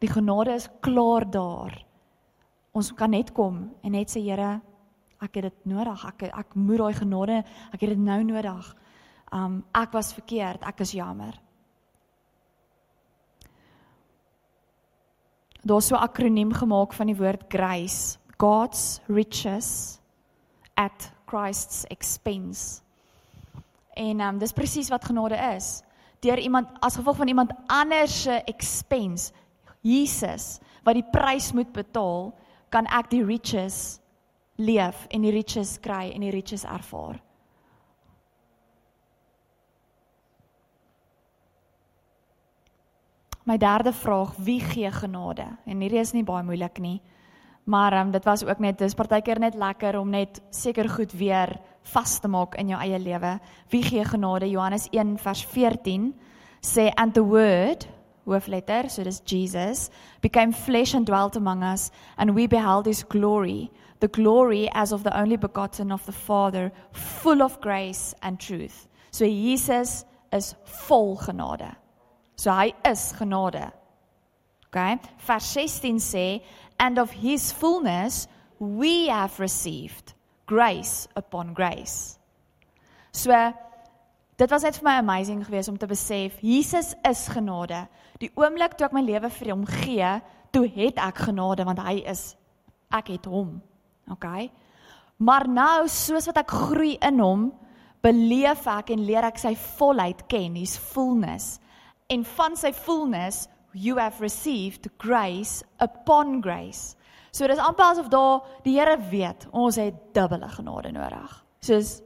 [0.03, 1.77] Die genade is klaar daar
[2.71, 4.59] ons kan net kom en net sê Here,
[5.19, 6.05] ek het dit nodig.
[6.07, 8.73] Ek ek moet daai genade, ek het dit nou nodig.
[9.35, 11.35] Um ek was verkeerd, ek is jammer.
[15.61, 19.99] Daar's so 'n akroniem gemaak van die woord grace, God's riches
[20.75, 22.81] at Christ's expense.
[23.93, 25.83] En um dis presies wat genade is.
[26.21, 29.33] Deur iemand as gevolg van iemand anders se expense,
[29.81, 32.33] Jesus wat die prys moet betaal,
[32.69, 33.99] kan ek die riches
[34.59, 37.19] leef en die riches kry en die riches ervaar.
[43.49, 45.47] My derde vraag, wie gee genade?
[45.65, 46.99] En hierdie is nie baie moeilik nie.
[47.69, 51.55] Maar um, dit was ook net dis partykeer net lekker om net seker goed weer
[51.93, 53.39] vas te maak in jou eie lewe.
[53.69, 54.49] Wie gee genade?
[54.49, 56.11] Johannes 1 vers 14
[56.61, 57.87] sê and the word
[58.29, 59.89] hoofletter, so dis Jesus,
[60.21, 65.03] became flesh and dwelt among us, and we beheld his glory, the glory as of
[65.03, 68.87] the only begotten of the Father, full of grace and truth.
[69.11, 70.55] So Jesus is
[70.87, 71.75] vol genade.
[72.35, 73.71] So hy is genade.
[74.67, 74.99] Okay?
[75.25, 76.41] Vers 16 sê,
[76.79, 78.27] and of his fullness
[78.59, 80.13] we have received
[80.45, 82.17] grace upon grace.
[83.11, 83.53] So
[84.39, 87.83] dit was net vir my amazing geweest om te besef Jesus is genade.
[88.23, 90.11] Die oomblik toe ek my lewe vir hom gee,
[90.55, 92.33] toe het ek genade want hy is
[92.95, 93.57] ek het hom.
[94.09, 94.25] OK.
[95.19, 97.49] Maar nou soos wat ek groei in hom,
[98.01, 101.57] beleef ek en leer ek sy volheid ken, his fullness.
[102.09, 106.95] En van sy fullness you have received grace upon grace.
[107.31, 111.35] So dis amper asof daar die Here weet ons het dubbele genade nodig.
[111.61, 111.99] Soos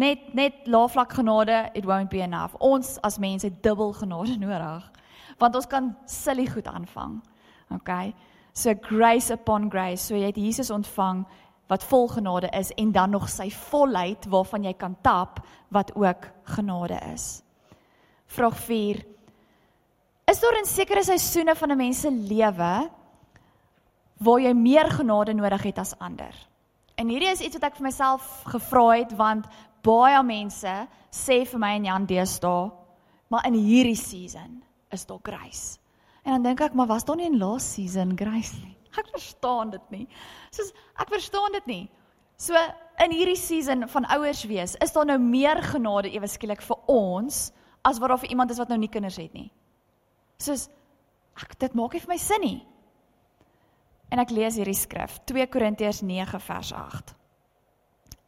[0.00, 2.56] net net laafvlak genade it won't be enough.
[2.58, 4.88] Ons as mense het dubbel genade nodig
[5.40, 7.20] want ons kan silly goed aanvang.
[7.72, 8.14] Okay?
[8.52, 10.04] So grace upon grace.
[10.04, 11.24] So jy het Jesus ontvang
[11.70, 16.26] wat vol genade is en dan nog sy volheid waarvan jy kan tap wat ook
[16.56, 17.42] genade is.
[18.26, 19.00] Vraag 4.
[20.30, 22.90] Is daar in sekere seisoene van 'n mens se lewe
[24.18, 26.34] waar jy meer genade nodig het as ander?
[26.94, 29.46] En hierdie is iets wat ek vir myself gevra het want
[29.86, 30.74] baie mense
[31.10, 32.70] sê vir my en Jan deesdae,
[33.30, 34.60] maar in hierdie season
[34.92, 35.78] is daar grace.
[36.24, 38.76] En dan dink ek, maar was daar nie in last season grace nie?
[39.00, 40.06] Ek verstaan dit nie.
[40.50, 41.84] Soos ek verstaan dit nie.
[42.40, 42.58] So
[43.04, 47.52] in hierdie season van ouers wees, is daar nou meer genade ewe skielik vir ons
[47.86, 49.46] as wat daar vir iemand is wat nou nie kinders het nie.
[50.42, 50.66] Soos
[51.38, 52.58] ek dit maak nie vir my sin nie.
[54.10, 57.14] En ek lees hierdie skrif, 2 Korintiërs 9 vers 8.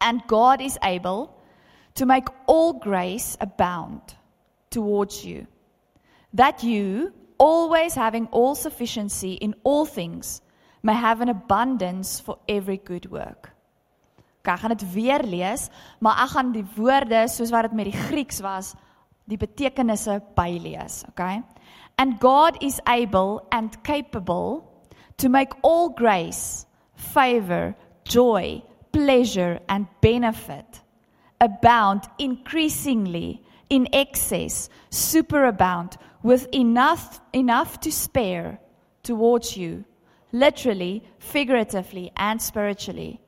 [0.07, 1.33] And God is able
[1.95, 4.01] to make all grace abound
[4.71, 5.47] towards you,
[6.33, 10.41] that you always having all sufficiency in all things
[10.83, 13.51] may have an abundance for every good work.
[14.43, 15.69] Ek gaan dit weer lees,
[16.03, 18.73] maar ek gaan die woorde soos wat dit met die Grieks was,
[19.31, 21.45] die betekenisse bylees, okay?
[21.95, 24.67] And God is able and capable
[25.23, 26.67] to make all grace,
[27.15, 30.82] favor, joy, pleasure and benefit
[31.43, 38.59] abound increasingly in excess, superabound with enough enough to spare
[39.03, 39.85] towards you
[40.33, 43.21] literally, figuratively, and spiritually,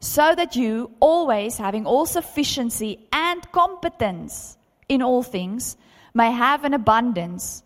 [0.00, 4.56] so that you, always having all sufficiency and competence
[4.88, 5.76] in all things,
[6.14, 7.62] may have an abundance,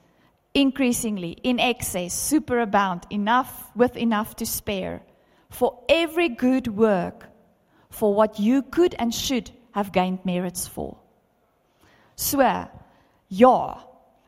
[0.52, 5.02] increasingly, in excess, superabound, enough with enough to spare,
[5.48, 7.28] for every good work,
[7.88, 10.96] for what you could and should have gained merits for.
[12.14, 12.40] So,
[13.26, 13.78] ja,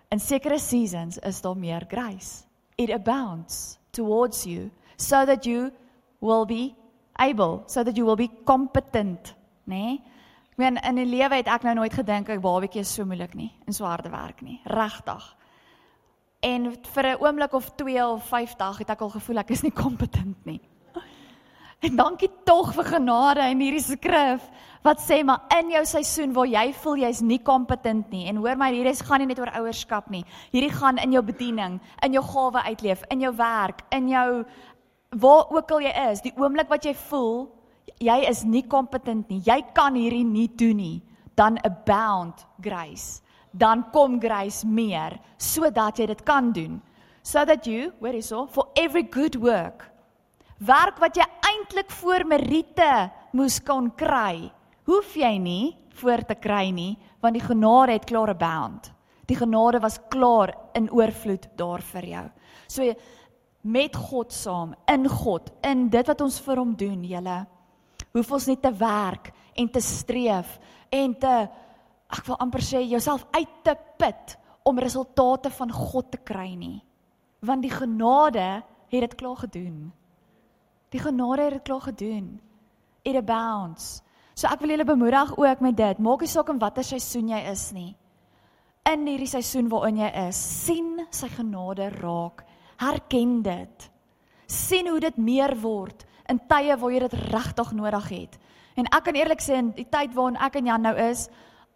[0.08, 2.44] in sekere seasons is daar meer grace.
[2.76, 5.70] It abounds towards you so that you
[6.20, 6.74] will be
[7.18, 9.74] able, so that you will be competent, nê?
[9.74, 10.02] Nee?
[10.54, 13.34] Ek meen in 'n lewe het ek nou nooit gedink ek babatjie is so moeilik
[13.34, 15.36] nie en so harde werk nie, regtig.
[16.40, 19.62] En vir 'n oomblik of 2 of 5 dae het ek al gevoel ek is
[19.62, 20.60] nie kompetent nie.
[21.80, 24.44] En dankie tog vir genade in hierdie skrif
[24.84, 28.58] wat sê maar in jou seisoen waar jy voel jy's nie kompetent nie en hoor
[28.60, 30.24] my hierdie gaan nie net oor ouerskap nie.
[30.52, 34.44] Hierdie gaan in jou bediening, in jou gawe uitleef, in jou werk, in jou
[35.14, 37.46] waar ook al jy is, die oomblik wat jy voel
[38.02, 41.02] jy is nie kompetent nie, jy kan hierdie nie doen nie,
[41.36, 43.22] dan abound grace.
[43.54, 46.80] Dan kom grace meer sodat jy dit kan doen.
[47.22, 49.93] So that you, where is so, for every good work
[50.58, 54.50] werk wat jy eintlik voor Merite moes kon kry,
[54.86, 58.90] hoef jy nie voor te kry nie, want die genade het klaar abound.
[59.26, 62.24] Die genade was klaar in oorvloed daar vir jou.
[62.68, 62.94] So
[63.64, 67.38] met God saam, in God, in dit wat ons vir hom doen, julle
[68.14, 70.58] hoef ons net te werk en te streef
[70.94, 71.34] en te
[72.14, 74.36] ek wil amper sê jouself uit te put
[74.68, 76.78] om resultate van God te kry nie.
[77.44, 78.62] Want die genade
[78.92, 79.90] het dit klaar gedoen.
[80.94, 82.40] Die genade het dit klaar gedoen.
[83.02, 83.98] It abounds.
[84.34, 85.98] So ek wil julle bemoedig ook met dit.
[85.98, 87.96] Maak nie saak in watter seisoen jy is nie.
[88.86, 92.44] In hierdie seisoen waarin jy is, sien sy genade raak.
[92.78, 93.90] Herken dit.
[94.46, 98.36] sien hoe dit meer word in tye waar jy dit regtig nodig het.
[98.76, 101.24] En ek kan eerlik sê in die tyd waarin ek en Jan nou is,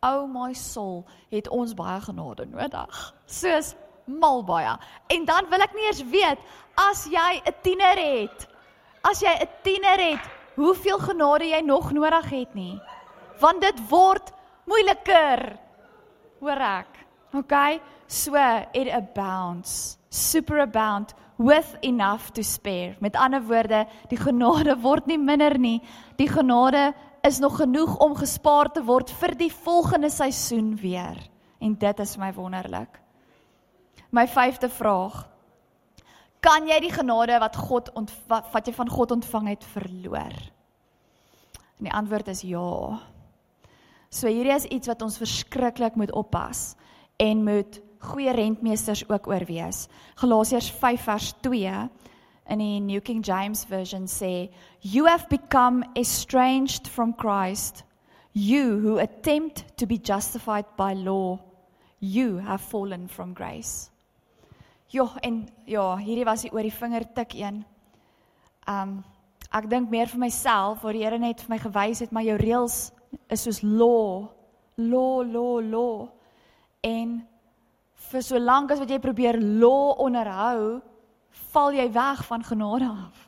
[0.05, 1.01] oh my soul,
[1.33, 3.01] het ons baie genade nodig.
[3.27, 3.73] Soos
[4.05, 4.77] mal baie.
[5.11, 6.45] En dan wil ek nie eers weet
[6.77, 8.47] as jy 'n tiener het
[9.03, 10.25] as jy 'n tiener het,
[10.57, 12.81] hoeveel genade jy nog nodig het nie.
[13.41, 14.33] Want dit word
[14.67, 15.59] moeiliker.
[16.41, 17.07] Hoor ek.
[17.35, 17.81] Okay?
[18.07, 18.35] So
[18.73, 22.97] it abounds, superabound with enough to spare.
[23.01, 25.83] Met ander woorde, die genade word nie minder nie.
[26.17, 31.19] Die genade is nog genoeg om gespaar te word vir die volgende seisoen weer.
[31.61, 33.01] En dit is my wonderlik.
[34.11, 35.27] My vyfde vraag.
[36.41, 40.35] Kan jy die genade wat God ont, wat, jy van God ontvang het verloor?
[41.79, 42.99] En die antwoord is ja.
[44.11, 46.73] So hierdie is iets wat ons verskriklik moet oppas
[47.19, 47.81] en moet
[48.13, 49.87] goeie rentmeesters ook oorwees.
[50.23, 51.75] Galasiërs 5 vers 2
[52.49, 54.49] in die New King James version sê,
[54.81, 57.85] "You have become estranged from Christ,
[58.33, 61.39] you who attempt to be justified by law,
[61.99, 63.91] you have fallen from grace."
[64.89, 67.61] Ja, en ja, hierdie was die oor die vinger tik een.
[68.69, 69.03] Um
[69.53, 72.37] ek dink meer vir myself waar die Here net vir my gewys het maar jou
[72.37, 72.77] reëls
[73.33, 74.29] is soos law,
[74.77, 76.09] law, law, law.
[76.85, 77.15] En
[78.09, 80.81] vir so lank as wat jy probeer law onderhou,
[81.53, 83.25] val jy weg van genade af.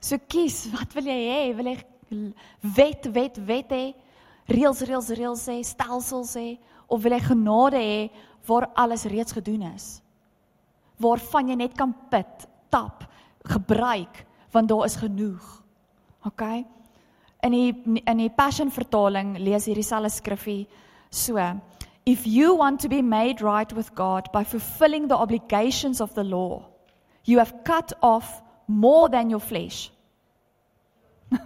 [0.00, 1.42] So kies, wat wil jy hê?
[1.56, 1.76] Wil jy
[2.76, 3.84] wet, wet, wet hê?
[4.52, 6.50] Reëls, reëls, reëls hê, stelsels hê
[6.86, 8.02] of wil jy genade hê
[8.46, 9.96] waar alles reeds gedoen is?
[11.02, 13.04] Waarvan jy net kan put, tap,
[13.46, 15.44] gebruik want daar is genoeg.
[16.24, 16.42] OK?
[17.44, 20.66] In die in die Passion vertaling lees hierdie selfe skriffie
[21.10, 21.36] so
[22.06, 26.22] If you want to be made right with God by fulfilling the obligations of the
[26.22, 26.62] law,
[27.24, 29.90] you have cut off more than your flesh.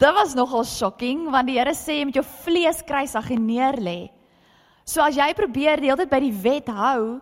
[0.00, 4.10] Dit was nogal shocking want die Here sê met jou vlees kruisig en neer lê.
[4.84, 7.20] So as jy probeer die hele tyd by die wet hou,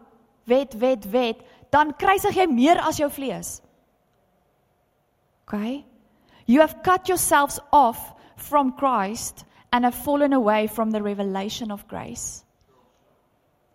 [0.49, 3.59] wet, wet, wet, dan kruisig jy meer as jou vlees.
[5.47, 5.85] Okay?
[6.47, 11.87] You have cut yourselves off from Christ and have fallen away from the revelation of
[11.89, 12.45] grace.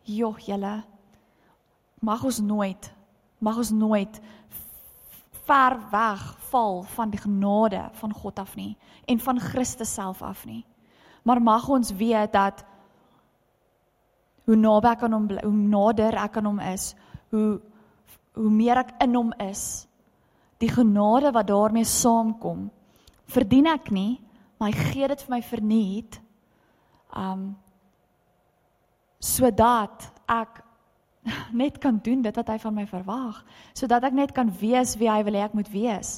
[0.05, 0.83] Joh, julle
[2.03, 2.89] mag ons nooit
[3.43, 4.19] mag ons nooit
[5.43, 8.73] ver weg val van die genade van God af nie
[9.07, 10.63] en van Christus self af nie.
[11.23, 12.63] Maar mag ons weet dat
[14.45, 16.91] hoe naby ek aan hom hoe nader ek aan hom is,
[17.31, 17.61] hoe
[18.33, 19.85] hoe meer ek in hom is,
[20.57, 22.65] die genade wat daarmee saamkom,
[23.29, 24.17] verdien ek nie,
[24.57, 26.19] maar hy gee dit vir my verniet
[27.13, 27.51] um
[29.23, 30.63] sodat ek
[31.61, 33.37] net kan doen dit wat hy van my verwag
[33.77, 36.17] sodat ek net kan wees wie hy wil hê ek moet wees.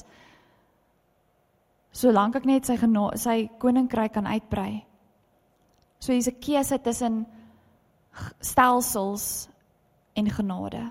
[1.96, 2.76] Solank ek net sy
[3.16, 4.84] sy koninkryk kan uitbrei.
[6.00, 7.26] So hier's 'n keuse tussen
[8.40, 9.48] stelsels
[10.14, 10.84] en genade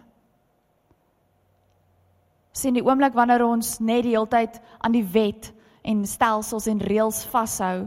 [2.56, 5.52] sien die oomblik wanneer ons net die hele tyd aan die wet
[5.86, 7.86] en stelsels en reëls vashou,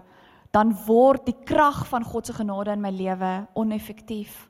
[0.54, 4.44] dan word die krag van God se genade in my lewe oneffektief.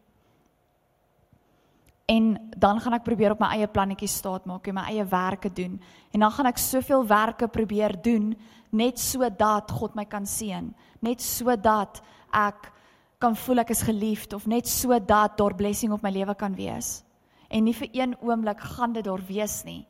[2.09, 5.51] En dan gaan ek probeer op my eie plannetjies staat maak en my eie werke
[5.53, 5.77] doen.
[6.13, 8.33] En dan gaan ek soveel werke probeer doen
[8.73, 10.73] net sodat God my kan seën,
[11.05, 12.03] net sodat
[12.37, 12.73] ek
[13.19, 17.03] kan voel ek is geliefd of net sodat daar blessing op my lewe kan wees.
[17.51, 19.87] En nie vir een oomblik gaan dit daar wees nie.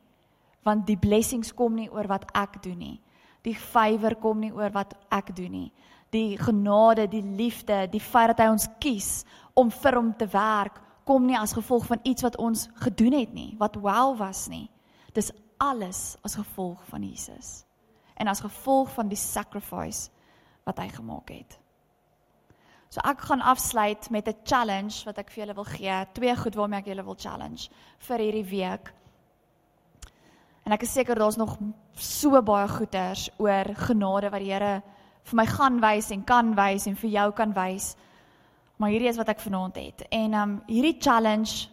[0.65, 2.97] Want die blessings kom nie oor wat ek doen nie.
[3.45, 5.69] Die vywer kom nie oor wat ek doen nie.
[6.09, 9.11] Die genade, die liefde, die feit dat hy ons kies
[9.53, 13.31] om vir hom te werk, kom nie as gevolg van iets wat ons gedoen het
[13.33, 14.67] nie, wat wel was nie.
[15.13, 17.63] Dis alles as gevolg van Jesus.
[18.17, 20.09] En as gevolg van die sacrifice
[20.65, 21.59] wat hy gemaak het.
[22.89, 26.55] So ek gaan afsluit met 'n challenge wat ek vir julle wil gee, twee goed
[26.55, 28.93] waarmee ek julle wil challenge vir hierdie week.
[30.65, 31.57] En ek is seker daar's nog
[31.93, 34.81] so baie goeters oor genade wat die Here
[35.23, 37.95] vir my gaan wys en kan wys en vir jou kan wys.
[38.77, 40.07] Maar hierdie is wat ek vanaand het.
[40.11, 41.69] En um hierdie challenge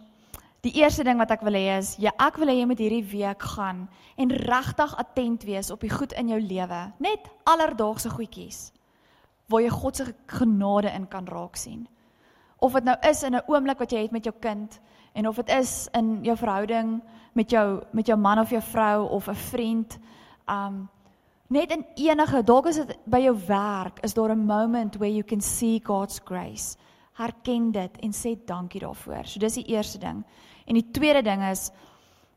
[0.61, 3.05] die eerste ding wat ek wil hê is ja, ek wil hê jy moet hierdie
[3.05, 6.93] week gaan en regtig attent wees op die goed in jou lewe.
[6.99, 8.76] Net alledaagse goedjies
[9.47, 11.87] waar jy God se genade in kan raak sien.
[12.59, 14.81] Of dit nou is in 'n oomblik wat jy het met jou kind
[15.13, 19.09] en of dit is in jou verhouding met jou met jou man of jou vrou
[19.09, 19.99] of 'n vriend.
[20.49, 20.89] Um
[21.49, 25.25] net in enige dalk is dit by jou werk is daar 'n moment where you
[25.25, 26.77] can see God's grace.
[27.13, 29.25] Herken dit en sê dankie daarvoor.
[29.25, 30.25] So dis die eerste ding.
[30.67, 31.71] En die tweede ding is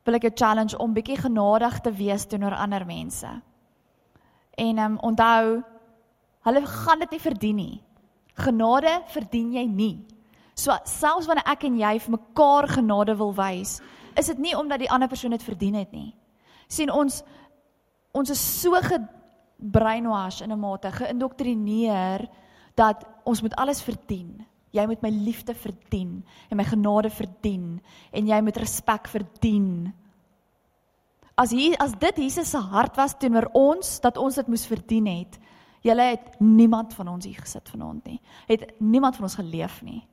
[0.04, 3.42] wil ek jou challenge om bietjie genadig te wees teenoor ander mense.
[4.58, 5.64] En um onthou
[6.50, 7.82] hulle gaan dit nie verdien nie.
[8.40, 9.98] Genade verdien jy nie.
[10.60, 13.80] So selfs wanneer ek en jy vir mekaar genade wil wys,
[14.20, 16.14] is dit nie omdat die ander persoon dit verdien het nie.
[16.70, 17.24] sien ons
[18.14, 22.28] ons is so gebrainwash in 'n mate geïndoktrineer
[22.76, 24.46] dat ons moet alles verdien.
[24.72, 29.94] Jy moet my liefde verdien en my genade verdien en jy moet respek verdien.
[31.36, 35.06] As hier as dit Jesus se hart was teenoor ons dat ons dit moes verdien
[35.06, 35.40] het,
[35.82, 38.22] julle het niemand van ons hier gesit vanaand nie.
[38.48, 40.04] Het niemand van ons geleef nie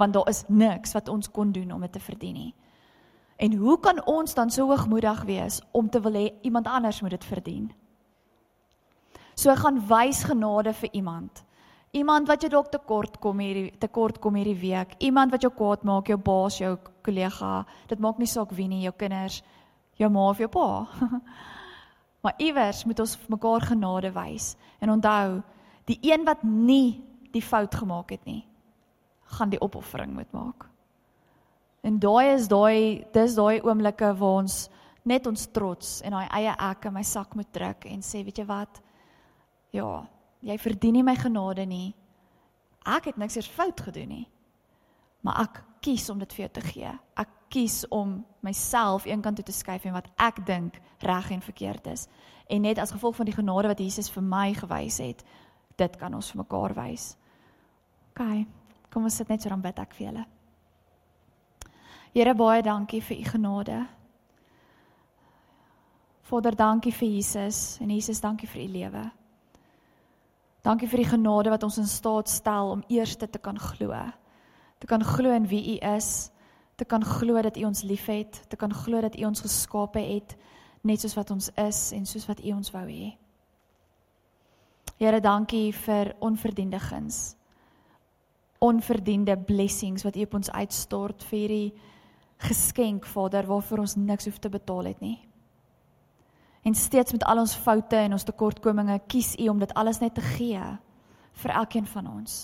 [0.00, 2.54] want daar is niks wat ons kon doen om dit te verdien nie.
[3.36, 7.10] En hoe kan ons dan so hoogmoedig wees om te wil hê iemand anders moet
[7.16, 7.70] dit verdien?
[9.34, 11.44] So gaan wys genade vir iemand.
[11.90, 14.94] Iemand wat jou dalk tekort kom hierdie tekort kom hierdie week.
[14.98, 17.64] Iemand wat jou kwaad maak, jou baas, jou kollega.
[17.88, 19.42] Dit maak nie saak wie nie, jou kinders,
[19.98, 20.68] jou ma of jou pa.
[22.20, 24.54] maar iewers moet ons mekaar genade wys.
[24.80, 25.40] En onthou,
[25.88, 27.00] die een wat nie
[27.32, 28.42] die fout gemaak het nie,
[29.38, 30.66] gaan die opoffering moet maak.
[31.86, 34.66] En daai is daai dis daai oomblikke waar ons
[35.08, 38.42] net ons trots en daai eie ek in my sak moet druk en sê, weet
[38.42, 38.82] jy wat?
[39.72, 40.02] Ja,
[40.44, 41.94] jy verdien nie my genade nie.
[42.84, 44.26] Ek het niks eers fout gedoen nie.
[45.24, 46.90] Maar ek kies om dit vir jou te gee.
[47.16, 51.86] Ek kies om myself eenkant toe te skuif en wat ek dink reg en verkeerd
[51.92, 52.06] is.
[52.50, 55.24] En net as gevolg van die genade wat Jesus vir my gewys het,
[55.76, 57.14] dit kan ons vir mekaar wys.
[58.10, 58.22] OK.
[58.90, 60.26] Kom ons sit net so dan bid ek vir julle.
[62.10, 63.78] Here baie dankie vir u genade.
[66.30, 69.04] Vader, dankie vir Jesus en Jesus, dankie vir u lewe.
[70.62, 73.94] Dankie vir die genade wat ons in staat stel om eers te kan glo.
[74.80, 76.30] Te kan glo in wie U is,
[76.80, 80.36] te kan glo dat U ons liefhet, te kan glo dat U ons geskape het
[80.80, 83.10] net soos wat ons is en soos wat U ons wou hê.
[85.00, 87.34] Here, dankie vir onverdiende guns.
[88.60, 91.72] Onverdiende blessings wat U op ons uitstort vir hierdie
[92.40, 95.18] geskenk, Vader, waarvoor ons niks hoef te betaal het nie.
[96.64, 100.16] En steeds met al ons foute en ons tekortkominge kies U om dit alles net
[100.16, 100.64] te gee
[101.42, 102.40] vir elkeen van ons.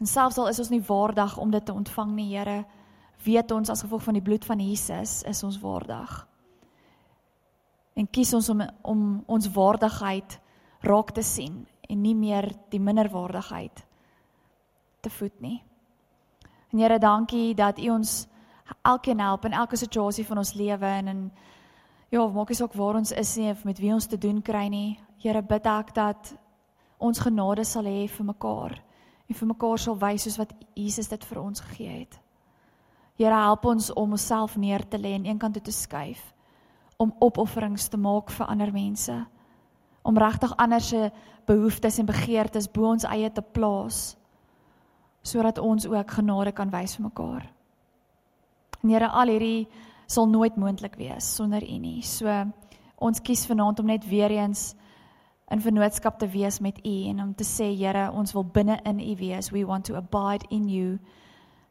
[0.00, 2.64] En selfs al is ons nie waardig om dit te ontvang nie, Here,
[3.24, 6.14] weet ons as gevolg van die bloed van Jesus is ons waardig.
[8.00, 10.38] En kies ons om om ons waardigheid
[10.88, 13.84] raak te sien en nie meer die minderwaardigheid
[15.04, 15.58] te voed nie.
[16.72, 18.26] En Here, dankie dat U ons
[18.82, 21.24] elkeen help in elke situasie van ons lewe en in
[22.08, 24.68] ja, maak nie saak waar ons is nie of met wie ons te doen kry
[24.72, 25.00] nie.
[25.20, 26.32] Here, bid ek dat
[26.96, 28.80] ons genade sal hê vir mekaar
[29.30, 32.18] en vir mekaar sal wys soos wat Jesus dit vir ons gegee het.
[33.20, 36.22] Here, help ons om onsself neer te lê en eenkant toe te skuif
[37.00, 39.14] om opofferings te maak vir ander mense.
[40.04, 41.10] Om regtig ander se
[41.48, 44.16] behoeftes en begeertes bo ons eie te plaas
[45.22, 47.46] sodat ons ook genade kan wys vir mekaar.
[48.80, 49.68] En Here, al hierdie
[50.08, 52.00] sal nooit moontlik wees sonder U nie.
[52.02, 52.26] So
[52.96, 54.72] ons kies vanaand om net weer eens
[55.50, 59.00] in vennootskap te wees met U en om te sê Here, ons wil binne in
[59.00, 59.50] U wees.
[59.50, 60.98] We want to abide in you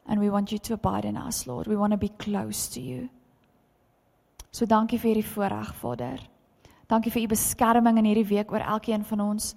[0.06, 1.66] and we want you to abide in us, Lord.
[1.66, 3.08] We want to be close to you.
[4.50, 6.20] So dankie vir hierdie voorreg, Vader.
[6.90, 9.54] Dankie vir U beskerming in hierdie week oor elkeen van ons.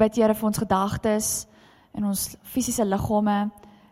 [0.00, 1.32] Bid Here vir ons gedagtes
[1.92, 3.50] en ons fisiese liggame,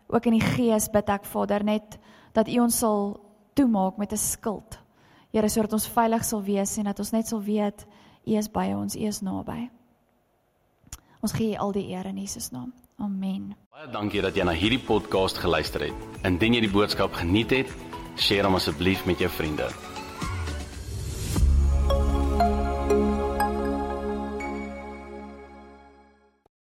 [0.09, 1.99] ook in die gees bid ek Vader net
[2.33, 3.19] dat U ons sal
[3.55, 4.79] toemaak met 'n skild.
[5.31, 7.85] Here, sodat ons veilig sal wees en dat ons net sal weet
[8.25, 9.69] U is by ons, U is naby.
[11.21, 12.73] Ons gee al die eer in Jesus naam.
[13.01, 13.55] Amen.
[13.73, 16.05] Baie dankie dat jy na hierdie podcast geluister het.
[16.25, 17.73] Indien jy die boodskap geniet het,
[18.21, 19.69] deel hom asseblief met jou vriende.